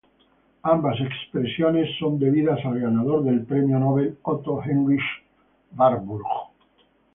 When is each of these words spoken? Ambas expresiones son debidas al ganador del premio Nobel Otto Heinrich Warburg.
Ambas 0.63 0.99
expresiones 0.99 1.87
son 1.99 2.17
debidas 2.17 2.57
al 2.65 2.79
ganador 2.79 3.23
del 3.23 3.45
premio 3.45 3.77
Nobel 3.77 4.17
Otto 4.23 4.59
Heinrich 4.63 5.05
Warburg. 5.77 6.25